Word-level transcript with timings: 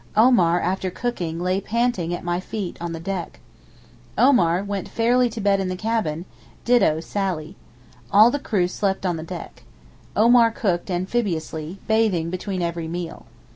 Omar, 0.17 0.59
after 0.59 0.89
cooking, 0.89 1.39
lay 1.39 1.61
panting 1.61 2.11
at 2.11 2.23
my 2.23 2.39
feet 2.39 2.75
on 2.81 2.91
the 2.91 2.99
deck. 2.99 3.39
Arthur 4.17 4.63
went 4.63 4.89
fairly 4.89 5.29
to 5.29 5.39
bed 5.39 5.59
in 5.59 5.67
the 5.67 5.75
cabin; 5.75 6.25
ditto 6.65 6.99
Sally. 7.01 7.55
All 8.11 8.31
the 8.31 8.39
crew 8.39 8.67
slept 8.67 9.05
on 9.05 9.17
the 9.17 9.21
deck. 9.21 9.61
Omar 10.15 10.49
cooked 10.49 10.89
amphibiously, 10.89 11.77
bathing 11.85 12.31
between 12.31 12.63
every 12.63 12.87
meal. 12.87 13.27